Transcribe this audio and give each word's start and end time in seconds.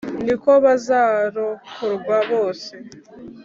ni 0.25 0.35
ko 0.41 0.51
bazarokorwa 0.63 2.15
bose 2.31 2.71